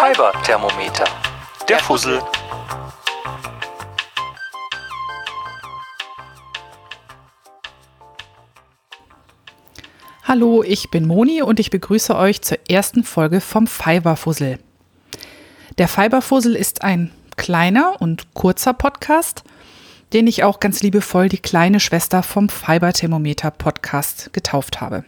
Fiber-Thermometer. 0.00 1.04
Der 1.68 1.78
Fussel. 1.78 2.22
Hallo, 10.24 10.62
ich 10.62 10.90
bin 10.90 11.06
Moni 11.06 11.42
und 11.42 11.60
ich 11.60 11.68
begrüße 11.68 12.16
euch 12.16 12.40
zur 12.40 12.56
ersten 12.70 13.04
Folge 13.04 13.42
vom 13.42 13.66
Fiberfussel. 13.66 14.58
Der 15.76 15.86
Fiberfussel 15.86 16.56
ist 16.56 16.80
ein 16.80 17.12
kleiner 17.36 18.00
und 18.00 18.32
kurzer 18.32 18.72
Podcast, 18.72 19.44
den 20.14 20.26
ich 20.26 20.44
auch 20.44 20.60
ganz 20.60 20.82
liebevoll 20.82 21.28
die 21.28 21.36
kleine 21.36 21.78
Schwester 21.78 22.22
vom 22.22 22.48
Fiberthermometer 22.48 23.50
Podcast 23.50 24.32
getauft 24.32 24.80
habe. 24.80 25.04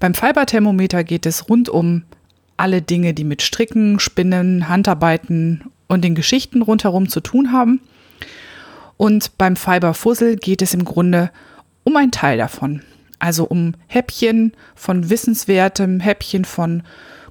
Beim 0.00 0.14
Fiberthermometer 0.14 1.04
geht 1.04 1.26
es 1.26 1.50
rund 1.50 1.68
um 1.68 2.04
alle 2.62 2.80
Dinge, 2.80 3.12
die 3.12 3.24
mit 3.24 3.42
Stricken, 3.42 3.98
Spinnen, 3.98 4.68
Handarbeiten 4.68 5.64
und 5.88 6.04
den 6.04 6.14
Geschichten 6.14 6.62
rundherum 6.62 7.08
zu 7.08 7.18
tun 7.18 7.50
haben. 7.50 7.80
Und 8.96 9.36
beim 9.36 9.56
Fiberfussel 9.56 10.36
geht 10.36 10.62
es 10.62 10.72
im 10.72 10.84
Grunde 10.84 11.32
um 11.82 11.96
einen 11.96 12.12
Teil 12.12 12.38
davon. 12.38 12.82
Also 13.18 13.44
um 13.44 13.74
Häppchen 13.88 14.52
von 14.76 15.10
Wissenswertem, 15.10 15.98
Häppchen 15.98 16.44
von 16.44 16.84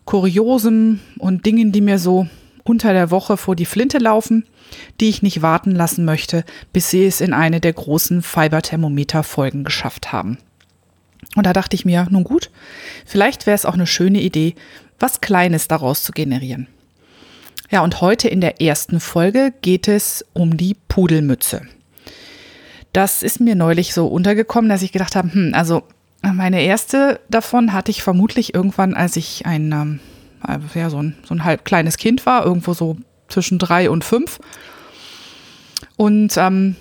Kuriosem 0.03 0.99
und 1.17 1.45
Dingen, 1.45 1.71
die 1.71 1.81
mir 1.81 1.97
so 1.97 2.27
unter 2.65 2.91
der 2.91 3.09
Woche 3.09 3.37
vor 3.37 3.55
die 3.55 3.65
Flinte 3.65 3.99
laufen, 3.99 4.45
die 4.99 5.07
ich 5.07 5.21
nicht 5.21 5.41
warten 5.41 5.71
lassen 5.71 6.03
möchte, 6.03 6.43
bis 6.73 6.89
sie 6.89 7.05
es 7.05 7.21
in 7.21 7.33
eine 7.33 7.61
der 7.61 7.71
großen 7.71 8.21
Fiberthermometer-Folgen 8.21 9.63
geschafft 9.63 10.11
haben. 10.11 10.39
Und 11.37 11.45
da 11.45 11.53
dachte 11.53 11.75
ich 11.75 11.85
mir, 11.85 12.07
nun 12.09 12.25
gut, 12.25 12.49
vielleicht 13.05 13.45
wäre 13.45 13.55
es 13.55 13.65
auch 13.65 13.75
eine 13.75 13.87
schöne 13.87 14.19
Idee, 14.19 14.55
was 15.01 15.21
Kleines 15.21 15.67
daraus 15.67 16.03
zu 16.03 16.11
generieren. 16.11 16.67
Ja, 17.69 17.81
und 17.83 18.01
heute 18.01 18.27
in 18.27 18.41
der 18.41 18.61
ersten 18.61 18.99
Folge 18.99 19.53
geht 19.61 19.87
es 19.87 20.25
um 20.33 20.57
die 20.57 20.75
Pudelmütze. 20.87 21.61
Das 22.91 23.23
ist 23.23 23.39
mir 23.39 23.55
neulich 23.55 23.93
so 23.93 24.07
untergekommen, 24.07 24.69
dass 24.69 24.81
ich 24.81 24.91
gedacht 24.91 25.15
habe, 25.15 25.33
hm, 25.33 25.53
also 25.53 25.83
meine 26.21 26.61
erste 26.61 27.19
davon 27.29 27.73
hatte 27.73 27.89
ich 27.89 28.03
vermutlich 28.03 28.53
irgendwann, 28.53 28.93
als 28.93 29.15
ich 29.15 29.45
ein, 29.45 29.71
ähm, 29.71 29.99
ja, 30.75 30.89
so 30.89 31.01
ein, 31.01 31.15
so 31.23 31.33
ein 31.33 31.43
halb 31.43 31.65
kleines 31.65 31.97
Kind 31.97 32.25
war, 32.25 32.45
irgendwo 32.45 32.73
so 32.73 32.97
zwischen 33.29 33.57
drei 33.57 33.89
und 33.89 34.03
fünf. 34.03 34.39
Und 35.95 36.35
ähm, 36.37 36.75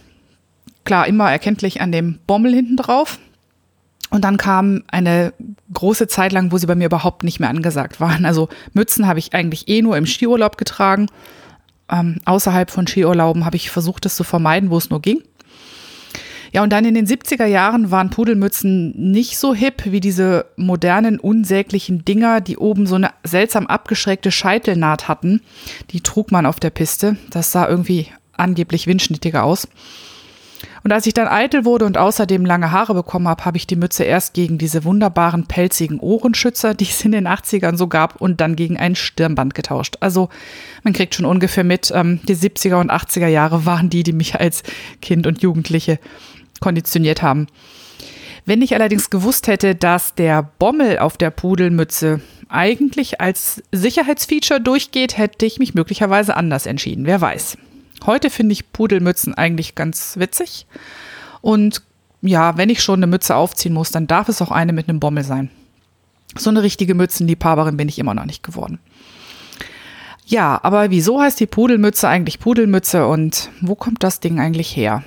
klar, 0.84 1.06
immer 1.06 1.30
erkenntlich 1.30 1.80
an 1.80 1.92
dem 1.92 2.18
Bommel 2.26 2.52
hinten 2.52 2.76
drauf. 2.76 3.18
Und 4.10 4.24
dann 4.24 4.36
kam 4.36 4.82
eine 4.88 5.32
große 5.72 6.08
Zeit 6.08 6.32
lang, 6.32 6.50
wo 6.52 6.58
sie 6.58 6.66
bei 6.66 6.74
mir 6.74 6.86
überhaupt 6.86 7.22
nicht 7.22 7.40
mehr 7.40 7.48
angesagt 7.48 8.00
waren. 8.00 8.24
Also 8.26 8.48
Mützen 8.72 9.06
habe 9.06 9.18
ich 9.18 9.34
eigentlich 9.34 9.68
eh 9.68 9.82
nur 9.82 9.96
im 9.96 10.06
Skiurlaub 10.06 10.56
getragen. 10.56 11.06
Ähm, 11.90 12.18
außerhalb 12.24 12.70
von 12.70 12.86
Skiurlauben 12.86 13.44
habe 13.44 13.56
ich 13.56 13.70
versucht, 13.70 14.04
das 14.04 14.16
zu 14.16 14.24
vermeiden, 14.24 14.70
wo 14.70 14.78
es 14.78 14.90
nur 14.90 15.00
ging. 15.00 15.22
Ja, 16.52 16.64
und 16.64 16.70
dann 16.70 16.84
in 16.84 16.94
den 16.94 17.06
70er 17.06 17.46
Jahren 17.46 17.92
waren 17.92 18.10
Pudelmützen 18.10 19.12
nicht 19.12 19.38
so 19.38 19.54
hip 19.54 19.84
wie 19.84 20.00
diese 20.00 20.46
modernen, 20.56 21.20
unsäglichen 21.20 22.04
Dinger, 22.04 22.40
die 22.40 22.56
oben 22.56 22.86
so 22.86 22.96
eine 22.96 23.10
seltsam 23.22 23.68
abgeschrägte 23.68 24.32
Scheitelnaht 24.32 25.06
hatten. 25.06 25.42
Die 25.90 26.00
trug 26.00 26.32
man 26.32 26.46
auf 26.46 26.58
der 26.58 26.70
Piste. 26.70 27.16
Das 27.30 27.52
sah 27.52 27.68
irgendwie 27.68 28.08
angeblich 28.32 28.88
windschnittiger 28.88 29.44
aus. 29.44 29.68
Und 30.82 30.92
als 30.92 31.06
ich 31.06 31.14
dann 31.14 31.28
eitel 31.28 31.64
wurde 31.64 31.84
und 31.84 31.98
außerdem 31.98 32.44
lange 32.44 32.72
Haare 32.72 32.94
bekommen 32.94 33.28
habe, 33.28 33.44
habe 33.44 33.56
ich 33.56 33.66
die 33.66 33.76
Mütze 33.76 34.04
erst 34.04 34.34
gegen 34.34 34.58
diese 34.58 34.84
wunderbaren 34.84 35.46
pelzigen 35.46 36.00
Ohrenschützer, 36.00 36.74
die 36.74 36.84
es 36.84 37.04
in 37.04 37.12
den 37.12 37.28
80ern 37.28 37.76
so 37.76 37.86
gab, 37.86 38.20
und 38.20 38.40
dann 38.40 38.56
gegen 38.56 38.76
ein 38.78 38.96
Stirnband 38.96 39.54
getauscht. 39.54 39.96
Also 40.00 40.30
man 40.82 40.92
kriegt 40.92 41.14
schon 41.14 41.26
ungefähr 41.26 41.64
mit, 41.64 41.92
ähm, 41.94 42.20
die 42.26 42.36
70er 42.36 42.80
und 42.80 42.90
80er 42.90 43.28
Jahre 43.28 43.66
waren 43.66 43.90
die, 43.90 44.02
die 44.02 44.12
mich 44.12 44.40
als 44.40 44.62
Kind 45.02 45.26
und 45.26 45.42
Jugendliche 45.42 45.98
konditioniert 46.60 47.22
haben. 47.22 47.46
Wenn 48.46 48.62
ich 48.62 48.74
allerdings 48.74 49.10
gewusst 49.10 49.46
hätte, 49.48 49.74
dass 49.74 50.14
der 50.14 50.42
Bommel 50.58 50.98
auf 50.98 51.16
der 51.16 51.30
Pudelmütze 51.30 52.20
eigentlich 52.48 53.20
als 53.20 53.62
Sicherheitsfeature 53.70 54.60
durchgeht, 54.60 55.16
hätte 55.18 55.46
ich 55.46 55.58
mich 55.58 55.74
möglicherweise 55.74 56.36
anders 56.36 56.66
entschieden. 56.66 57.06
Wer 57.06 57.20
weiß. 57.20 57.56
Heute 58.06 58.30
finde 58.30 58.52
ich 58.52 58.72
Pudelmützen 58.72 59.34
eigentlich 59.34 59.74
ganz 59.74 60.16
witzig. 60.18 60.66
Und 61.40 61.82
ja, 62.22 62.56
wenn 62.56 62.70
ich 62.70 62.82
schon 62.82 63.00
eine 63.00 63.06
Mütze 63.06 63.36
aufziehen 63.36 63.72
muss, 63.72 63.90
dann 63.90 64.06
darf 64.06 64.28
es 64.28 64.42
auch 64.42 64.50
eine 64.50 64.72
mit 64.72 64.88
einem 64.88 65.00
Bommel 65.00 65.24
sein. 65.24 65.50
So 66.36 66.50
eine 66.50 66.62
richtige 66.62 66.94
Mützenliebhaberin 66.94 67.76
bin 67.76 67.88
ich 67.88 67.98
immer 67.98 68.14
noch 68.14 68.26
nicht 68.26 68.42
geworden. 68.42 68.78
Ja, 70.26 70.60
aber 70.62 70.90
wieso 70.90 71.20
heißt 71.20 71.40
die 71.40 71.46
Pudelmütze 71.46 72.08
eigentlich 72.08 72.38
Pudelmütze 72.38 73.06
und 73.06 73.50
wo 73.60 73.74
kommt 73.74 74.04
das 74.04 74.20
Ding 74.20 74.38
eigentlich 74.38 74.76
her? 74.76 75.02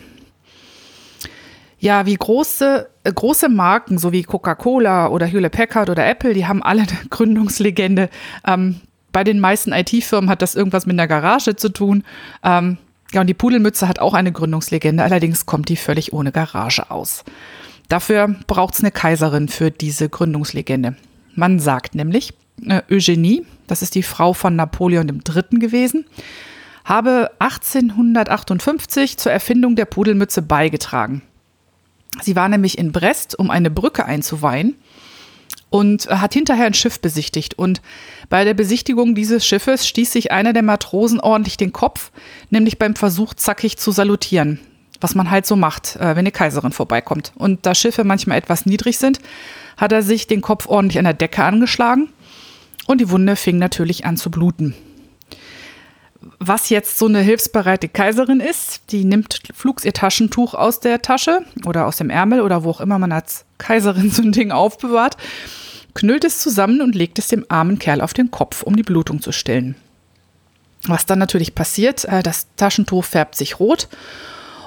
Ja, 1.80 2.06
wie 2.06 2.16
große, 2.16 2.90
äh, 3.04 3.14
große 3.14 3.50
Marken, 3.50 3.98
so 3.98 4.12
wie 4.12 4.24
Coca-Cola 4.24 5.08
oder 5.08 5.26
Hewlett 5.26 5.54
Packard 5.54 5.90
oder 5.90 6.06
Apple, 6.06 6.34
die 6.34 6.46
haben 6.46 6.64
alle 6.64 6.82
eine 6.82 6.98
Gründungslegende. 7.10 8.10
Ähm, 8.46 8.82
bei 9.14 9.24
den 9.24 9.40
meisten 9.40 9.72
IT-Firmen 9.72 10.30
hat 10.30 10.42
das 10.42 10.56
irgendwas 10.56 10.86
mit 10.86 10.96
einer 10.96 11.08
Garage 11.08 11.56
zu 11.56 11.70
tun. 11.70 12.04
Ähm, 12.44 12.78
ja, 13.14 13.22
und 13.22 13.28
die 13.28 13.34
Pudelmütze 13.34 13.88
hat 13.88 14.00
auch 14.00 14.16
eine 14.16 14.32
Gründungslegende, 14.32 15.04
allerdings 15.04 15.46
kommt 15.46 15.70
die 15.70 15.78
völlig 15.78 16.12
ohne 16.12 16.32
Garage 16.32 16.92
aus. 16.92 17.24
Dafür 17.88 18.36
braucht 18.48 18.74
es 18.74 18.80
eine 18.82 18.92
Kaiserin 18.92 19.48
für 19.48 19.70
diese 19.72 20.10
Gründungslegende. 20.10 20.96
Man 21.36 21.60
sagt 21.60 21.96
nämlich, 21.96 22.34
äh, 22.68 22.82
Eugenie, 22.90 23.46
das 23.68 23.82
ist 23.82 23.96
die 23.96 24.04
Frau 24.04 24.34
von 24.34 24.56
Napoleon 24.56 25.08
III. 25.08 25.60
gewesen, 25.60 26.06
habe 26.84 27.30
1858 27.40 29.18
zur 29.18 29.32
Erfindung 29.32 29.76
der 29.76 29.86
Pudelmütze 29.86 30.42
beigetragen. 30.42 31.22
Sie 32.22 32.36
war 32.36 32.50
nämlich 32.50 32.78
in 32.78 32.92
Brest, 32.92 33.38
um 33.38 33.50
eine 33.50 33.72
Brücke 33.72 34.06
einzuweihen 34.06 34.76
und 35.74 36.08
hat 36.08 36.36
hinterher 36.36 36.68
ein 36.68 36.76
Schiff 36.76 37.00
besichtigt. 37.00 37.58
Und 37.58 37.82
bei 38.30 38.44
der 38.44 38.54
Besichtigung 38.54 39.16
dieses 39.16 39.44
Schiffes 39.44 39.88
stieß 39.88 40.12
sich 40.12 40.32
einer 40.32 40.54
der 40.54 40.62
Matrosen 40.62 41.20
ordentlich 41.20 41.58
den 41.58 41.74
Kopf, 41.74 42.12
nämlich 42.52 42.78
beim 42.78 42.96
Versuch, 42.96 43.34
zackig 43.34 43.80
zu 43.80 43.90
salutieren. 43.90 44.60
Was 45.02 45.16
man 45.16 45.32
halt 45.32 45.48
so 45.48 45.56
macht, 45.56 45.96
äh, 45.96 46.10
wenn 46.10 46.20
eine 46.20 46.32
Kaiserin 46.32 46.74
vorbeikommt. 46.74 47.32
Und 47.34 47.66
da 47.66 47.74
Schiffe 47.74 48.04
manchmal 48.04 48.38
etwas 48.38 48.68
niedrig 48.68 49.00
sind, 49.00 49.20
hat 49.76 49.92
er 49.92 50.04
sich 50.04 50.28
den 50.28 50.42
Kopf 50.42 50.68
ordentlich 50.68 51.00
an 51.00 51.06
der 51.06 51.16
Decke 51.16 51.44
angeschlagen 51.44 52.10
und 52.86 53.02
die 53.02 53.10
Wunde 53.10 53.36
fing 53.36 53.58
natürlich 53.58 54.06
an 54.06 54.16
zu 54.16 54.30
bluten. 54.30 54.76
Was 56.38 56.70
jetzt 56.70 57.00
so 57.00 57.08
eine 57.08 57.22
hilfsbereite 57.22 57.90
Kaiserin 57.90 58.42
ist, 58.42 58.92
die 58.92 59.06
nimmt 59.06 59.42
flugs 59.56 59.86
ihr 59.86 59.94
Taschentuch 59.94 60.54
aus 60.54 60.80
der 60.82 61.02
Tasche 61.02 61.40
oder 61.66 61.88
aus 61.88 61.98
dem 61.98 62.12
Ärmel 62.12 62.42
oder 62.42 62.64
wo 62.64 62.70
auch 62.70 62.80
immer 62.80 63.00
man 63.00 63.12
als 63.12 63.46
Kaiserin 63.64 64.12
so 64.12 64.22
ein 64.22 64.34
Ding 64.34 64.52
aufbewahrt 64.52 65.16
knüllt 65.94 66.24
es 66.24 66.40
zusammen 66.40 66.82
und 66.82 66.96
legt 66.96 67.20
es 67.20 67.28
dem 67.28 67.46
armen 67.50 67.80
Kerl 67.80 68.02
auf 68.02 68.14
den 68.14 68.32
Kopf, 68.32 68.64
um 68.64 68.76
die 68.76 68.84
Blutung 68.84 69.22
zu 69.22 69.32
stillen. 69.32 69.76
Was 70.86 71.06
dann 71.06 71.20
natürlich 71.20 71.56
passiert, 71.56 72.06
äh, 72.06 72.24
das 72.24 72.48
Taschentuch 72.58 73.06
färbt 73.06 73.36
sich 73.36 73.60
rot 73.60 73.88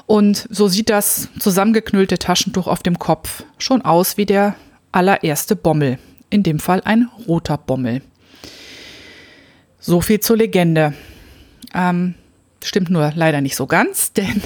und 0.06 0.46
so 0.50 0.68
sieht 0.68 0.88
das 0.88 1.28
zusammengeknüllte 1.38 2.18
Taschentuch 2.18 2.68
auf 2.68 2.82
dem 2.82 2.98
Kopf 2.98 3.44
schon 3.58 3.82
aus 3.82 4.16
wie 4.16 4.26
der 4.26 4.54
allererste 4.92 5.56
Bommel, 5.56 5.98
in 6.30 6.42
dem 6.42 6.58
Fall 6.58 6.80
ein 6.84 7.10
roter 7.26 7.58
Bommel. 7.58 8.02
So 9.78 10.00
viel 10.00 10.20
zur 10.20 10.38
Legende. 10.38 10.94
Ähm, 11.74 12.14
stimmt 12.64 12.88
nur 12.88 13.12
leider 13.14 13.40
nicht 13.40 13.56
so 13.56 13.66
ganz, 13.66 14.12
denn 14.14 14.42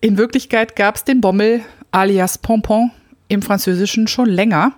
in 0.00 0.16
Wirklichkeit 0.16 0.76
gab 0.76 0.96
es 0.96 1.04
den 1.04 1.20
Bommel 1.20 1.62
alias 1.90 2.38
Pompon 2.38 2.92
im 3.30 3.42
Französischen 3.42 4.08
schon 4.08 4.28
länger. 4.28 4.72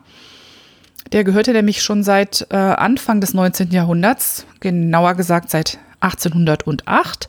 Der 1.10 1.24
gehörte 1.24 1.52
nämlich 1.52 1.82
schon 1.82 2.04
seit 2.04 2.46
äh, 2.50 2.56
Anfang 2.56 3.20
des 3.20 3.34
19. 3.34 3.70
Jahrhunderts, 3.70 4.46
genauer 4.60 5.14
gesagt 5.14 5.50
seit 5.50 5.78
1808, 6.00 7.28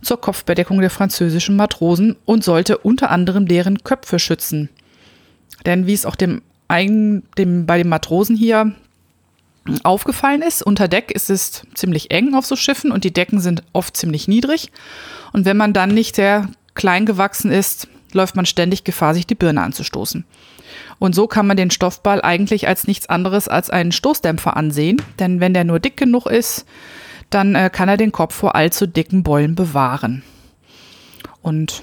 zur 0.00 0.20
Kopfbedeckung 0.20 0.80
der 0.80 0.90
französischen 0.90 1.56
Matrosen 1.56 2.16
und 2.24 2.42
sollte 2.42 2.78
unter 2.78 3.10
anderem 3.10 3.46
deren 3.46 3.84
Köpfe 3.84 4.18
schützen. 4.18 4.68
Denn 5.66 5.86
wie 5.86 5.92
es 5.92 6.06
auch 6.06 6.16
dem, 6.16 6.42
ein, 6.68 7.22
dem 7.38 7.66
bei 7.66 7.78
den 7.78 7.88
Matrosen 7.88 8.36
hier 8.36 8.72
aufgefallen 9.84 10.42
ist, 10.42 10.62
unter 10.62 10.88
Deck 10.88 11.12
ist 11.12 11.30
es 11.30 11.62
ziemlich 11.74 12.10
eng 12.10 12.34
auf 12.34 12.46
so 12.46 12.56
Schiffen 12.56 12.90
und 12.90 13.04
die 13.04 13.12
Decken 13.12 13.40
sind 13.40 13.62
oft 13.72 13.96
ziemlich 13.96 14.26
niedrig. 14.26 14.72
Und 15.32 15.44
wenn 15.44 15.56
man 15.56 15.72
dann 15.72 15.94
nicht 15.94 16.16
sehr 16.16 16.48
klein 16.74 17.06
gewachsen 17.06 17.52
ist, 17.52 17.86
läuft 18.14 18.36
man 18.36 18.46
ständig 18.46 18.84
Gefahr, 18.84 19.14
sich 19.14 19.26
die 19.26 19.34
Birne 19.34 19.62
anzustoßen. 19.62 20.24
Und 20.98 21.14
so 21.14 21.26
kann 21.26 21.46
man 21.46 21.56
den 21.56 21.70
Stoffball 21.70 22.22
eigentlich 22.22 22.68
als 22.68 22.86
nichts 22.86 23.08
anderes 23.08 23.48
als 23.48 23.70
einen 23.70 23.92
Stoßdämpfer 23.92 24.56
ansehen, 24.56 25.02
denn 25.18 25.40
wenn 25.40 25.54
der 25.54 25.64
nur 25.64 25.80
dick 25.80 25.96
genug 25.96 26.26
ist, 26.26 26.64
dann 27.30 27.54
äh, 27.54 27.70
kann 27.70 27.88
er 27.88 27.96
den 27.96 28.12
Kopf 28.12 28.34
vor 28.34 28.54
allzu 28.54 28.86
dicken 28.86 29.22
Beulen 29.22 29.54
bewahren. 29.54 30.22
Und 31.40 31.82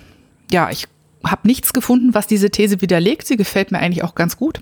ja, 0.52 0.70
ich 0.70 0.88
habe 1.24 1.48
nichts 1.48 1.74
gefunden, 1.74 2.14
was 2.14 2.28
diese 2.28 2.50
These 2.50 2.82
widerlegt. 2.82 3.28
Sie 3.28 3.38
gefällt 3.38 3.72
mir 3.72 3.80
eigentlich 3.80 4.04
auch 4.04 4.16
ganz 4.16 4.38
gut. 4.38 4.62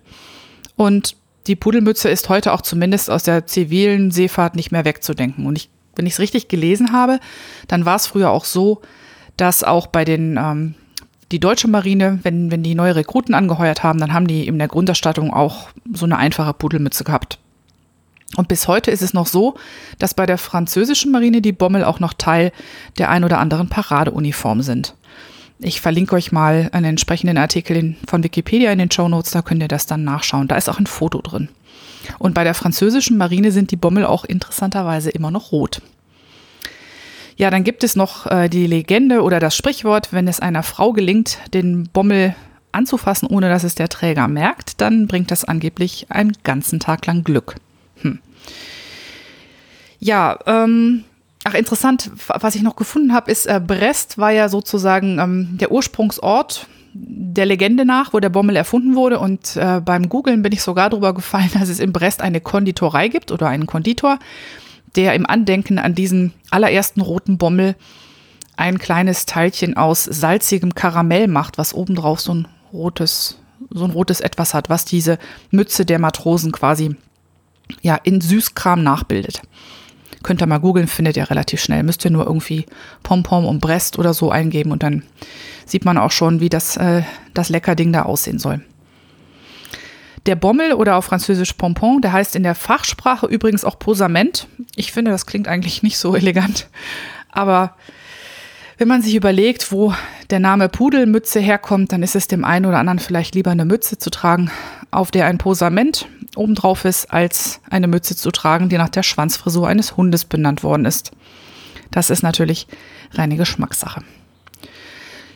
Und 0.75 1.15
die 1.45 1.55
Pudelmütze 1.55 2.09
ist 2.09 2.29
heute 2.29 2.51
auch 2.51 2.61
zumindest 2.61 3.09
aus 3.09 3.23
der 3.23 3.45
zivilen 3.45 4.11
Seefahrt 4.11 4.55
nicht 4.55 4.71
mehr 4.71 4.85
wegzudenken. 4.85 5.45
Und 5.45 5.55
ich 5.55 5.69
wenn 5.97 6.05
ich 6.05 6.13
es 6.13 6.19
richtig 6.19 6.47
gelesen 6.47 6.93
habe, 6.93 7.19
dann 7.67 7.85
war 7.85 7.95
es 7.95 8.07
früher 8.07 8.29
auch 8.29 8.45
so, 8.45 8.81
dass 9.35 9.63
auch 9.63 9.87
bei 9.87 10.05
den 10.05 10.37
ähm, 10.37 10.75
die 11.31 11.39
deutsche 11.39 11.67
Marine, 11.67 12.19
wenn, 12.23 12.51
wenn 12.51 12.63
die 12.63 12.75
neue 12.75 12.95
Rekruten 12.95 13.35
angeheuert 13.35 13.83
haben, 13.83 13.99
dann 13.99 14.13
haben 14.13 14.27
die 14.27 14.47
in 14.47 14.57
der 14.57 14.67
Grunderstattung 14.67 15.33
auch 15.33 15.69
so 15.93 16.05
eine 16.05 16.17
einfache 16.17 16.53
Pudelmütze 16.53 17.03
gehabt. 17.03 17.39
Und 18.35 18.47
bis 18.47 18.67
heute 18.67 18.91
ist 18.91 19.01
es 19.01 19.13
noch 19.13 19.27
so, 19.27 19.55
dass 19.99 20.13
bei 20.13 20.25
der 20.25 20.37
französischen 20.37 21.11
Marine 21.11 21.41
die 21.41 21.53
Bommel 21.53 21.83
auch 21.83 21.99
noch 21.99 22.13
Teil 22.13 22.51
der 22.97 23.09
ein 23.09 23.23
oder 23.23 23.39
anderen 23.39 23.69
Paradeuniform 23.69 24.61
sind. 24.61 24.95
Ich 25.59 25.81
verlinke 25.81 26.15
euch 26.15 26.31
mal 26.31 26.69
einen 26.71 26.85
entsprechenden 26.85 27.37
Artikel 27.37 27.95
von 28.07 28.23
Wikipedia 28.23 28.71
in 28.71 28.79
den 28.79 28.91
Show 28.91 29.07
Notes, 29.07 29.31
da 29.31 29.41
könnt 29.41 29.61
ihr 29.61 29.67
das 29.67 29.87
dann 29.87 30.03
nachschauen. 30.03 30.47
Da 30.47 30.55
ist 30.55 30.69
auch 30.69 30.79
ein 30.79 30.87
Foto 30.87 31.21
drin. 31.21 31.49
Und 32.19 32.35
bei 32.35 32.43
der 32.43 32.53
französischen 32.53 33.17
Marine 33.17 33.51
sind 33.51 33.71
die 33.71 33.75
Bommel 33.75 34.05
auch 34.05 34.23
interessanterweise 34.23 35.09
immer 35.09 35.31
noch 35.31 35.51
rot. 35.51 35.81
Ja, 37.37 37.51
dann 37.51 37.63
gibt 37.63 37.83
es 37.83 37.95
noch 37.95 38.25
äh, 38.25 38.49
die 38.49 38.65
Legende 38.65 39.21
oder 39.21 39.39
das 39.39 39.55
Sprichwort, 39.55 40.11
wenn 40.11 40.27
es 40.27 40.39
einer 40.39 40.63
Frau 40.63 40.91
gelingt, 40.91 41.37
den 41.53 41.87
Bommel 41.87 42.35
anzufassen, 42.71 43.27
ohne 43.27 43.47
dass 43.47 43.63
es 43.63 43.75
der 43.75 43.89
Träger 43.89 44.27
merkt, 44.27 44.81
dann 44.81 45.07
bringt 45.07 45.31
das 45.31 45.45
angeblich 45.45 46.07
einen 46.09 46.33
ganzen 46.43 46.79
Tag 46.79 47.05
lang 47.05 47.23
Glück. 47.23 47.55
Hm. 48.01 48.19
Ja, 49.99 50.37
ähm, 50.45 51.03
ach 51.43 51.53
interessant, 51.53 52.11
was 52.27 52.55
ich 52.55 52.63
noch 52.63 52.75
gefunden 52.75 53.13
habe, 53.13 53.31
ist, 53.31 53.45
äh, 53.45 53.61
Brest 53.65 54.17
war 54.17 54.31
ja 54.31 54.49
sozusagen 54.49 55.19
ähm, 55.19 55.57
der 55.59 55.71
Ursprungsort 55.71 56.67
der 56.93 57.45
Legende 57.45 57.85
nach, 57.85 58.13
wo 58.13 58.19
der 58.19 58.29
Bommel 58.29 58.55
erfunden 58.55 58.95
wurde. 58.95 59.19
Und 59.19 59.55
äh, 59.55 59.79
beim 59.81 60.09
Googlen 60.09 60.41
bin 60.41 60.51
ich 60.51 60.63
sogar 60.63 60.89
darüber 60.89 61.13
gefallen, 61.13 61.49
dass 61.53 61.69
es 61.69 61.79
in 61.79 61.93
Brest 61.93 62.21
eine 62.21 62.41
Konditorei 62.41 63.07
gibt 63.07 63.31
oder 63.31 63.47
einen 63.47 63.67
Konditor, 63.67 64.17
der 64.97 65.13
im 65.13 65.25
Andenken 65.25 65.79
an 65.79 65.95
diesen 65.95 66.33
allerersten 66.49 67.01
roten 67.01 67.37
Bommel 67.37 67.75
ein 68.57 68.79
kleines 68.79 69.25
Teilchen 69.25 69.77
aus 69.77 70.03
salzigem 70.03 70.73
Karamell 70.73 71.27
macht, 71.27 71.57
was 71.57 71.73
obendrauf 71.73 72.19
so 72.19 72.33
ein 72.33 72.47
rotes, 72.73 73.39
so 73.69 73.85
ein 73.85 73.91
rotes 73.91 74.19
Etwas 74.19 74.53
hat, 74.53 74.69
was 74.69 74.83
diese 74.83 75.19
Mütze 75.51 75.85
der 75.85 75.99
Matrosen 75.99 76.51
quasi 76.51 76.95
ja 77.81 77.95
in 77.95 78.19
Süßkram 78.19 78.81
nachbildet. 78.81 79.41
Könnt 80.23 80.41
ihr 80.41 80.47
mal 80.47 80.57
googeln, 80.57 80.87
findet 80.87 81.15
ihr 81.15 81.29
relativ 81.29 81.61
schnell. 81.61 81.83
Müsst 81.83 82.03
ihr 82.03 82.11
nur 82.11 82.25
irgendwie 82.25 82.65
Pompom 83.03 83.45
und 83.45 83.61
Brest 83.61 83.99
oder 83.99 84.13
so 84.13 84.31
eingeben 84.31 84.71
und 84.71 84.81
dann 84.81 85.03
sieht 85.65 85.85
man 85.85 85.97
auch 85.97 86.11
schon, 86.11 86.39
wie 86.39 86.49
das, 86.49 86.75
äh, 86.77 87.03
das 87.35 87.49
Leckerding 87.49 87.93
da 87.93 88.03
aussehen 88.03 88.39
soll. 88.39 88.61
Der 90.27 90.35
Bommel 90.35 90.73
oder 90.73 90.97
auf 90.97 91.05
Französisch 91.05 91.53
Pompon, 91.53 92.01
der 92.01 92.11
heißt 92.11 92.35
in 92.35 92.43
der 92.43 92.53
Fachsprache 92.53 93.27
übrigens 93.27 93.63
auch 93.63 93.79
Posament. 93.79 94.47
Ich 94.75 94.91
finde, 94.91 95.09
das 95.09 95.25
klingt 95.25 95.47
eigentlich 95.47 95.83
nicht 95.83 95.97
so 95.97 96.15
elegant. 96.15 96.67
Aber 97.31 97.75
wenn 98.77 98.89
man 98.89 99.01
sich 99.01 99.15
überlegt, 99.15 99.71
wo 99.71 99.93
der 100.29 100.41
Name 100.41 100.67
Pudelmütze 100.67 101.39
herkommt, 101.39 101.93
dann 101.93 102.03
ist 102.03 102.15
es 102.15 102.27
dem 102.27 102.43
einen 102.43 102.65
oder 102.65 102.77
anderen 102.77 102.99
vielleicht 102.99 103.35
lieber 103.35 103.51
eine 103.51 103.63
Mütze 103.63 103.97
zu 103.97 104.09
tragen, 104.09 104.51
auf 104.91 105.11
der 105.11 105.27
ein 105.27 105.37
Posament 105.37 106.09
obendrauf 106.35 106.83
ist, 106.83 107.09
als 107.09 107.61
eine 107.69 107.87
Mütze 107.87 108.17
zu 108.17 108.29
tragen, 108.29 108.67
die 108.67 108.77
nach 108.77 108.89
der 108.89 109.03
Schwanzfrisur 109.03 109.65
eines 109.65 109.95
Hundes 109.95 110.25
benannt 110.25 110.61
worden 110.61 110.85
ist. 110.85 111.11
Das 111.89 112.09
ist 112.09 112.21
natürlich 112.21 112.67
reine 113.13 113.37
Geschmackssache. 113.37 114.03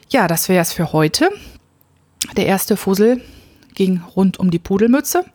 Ja, 0.09 0.27
das 0.27 0.49
wäre 0.49 0.61
es 0.61 0.73
für 0.73 0.91
heute. 0.91 1.29
Der 2.35 2.45
erste 2.45 2.75
Fussel 2.75 3.21
ging 3.81 4.01
rund 4.15 4.39
um 4.39 4.51
die 4.51 4.59
Pudelmütze. 4.59 5.25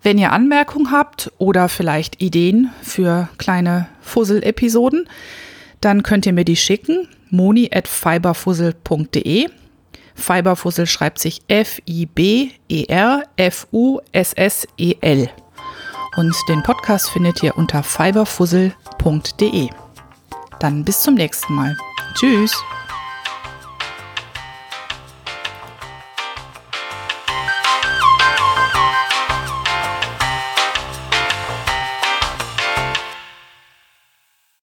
Wenn 0.00 0.16
ihr 0.16 0.30
Anmerkungen 0.30 0.92
habt 0.92 1.32
oder 1.38 1.68
vielleicht 1.68 2.22
Ideen 2.22 2.70
für 2.82 3.28
kleine 3.36 3.88
Fussel-Episoden, 4.00 5.08
dann 5.80 6.04
könnt 6.04 6.24
ihr 6.24 6.32
mir 6.32 6.44
die 6.44 6.54
schicken. 6.54 7.08
moni 7.30 7.68
at 7.74 7.88
fiberfussel.de. 7.88 9.48
Fiberfussel 10.14 10.86
schreibt 10.86 11.18
sich 11.18 11.40
F-I-B-E-R-F-U-S-S-E-L. 11.48 12.50
Und 16.16 16.36
den 16.48 16.62
Podcast 16.62 17.10
findet 17.10 17.42
ihr 17.42 17.58
unter 17.58 17.82
fiberfussel.de. 17.82 19.68
Dann 20.60 20.84
bis 20.84 21.00
zum 21.00 21.14
nächsten 21.14 21.52
Mal. 21.52 21.76
Tschüss. 22.14 22.56